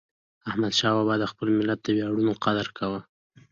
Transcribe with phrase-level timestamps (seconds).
[0.49, 2.99] احمدشاه بابا د خپل ملت د ویاړونو قدر کاوه.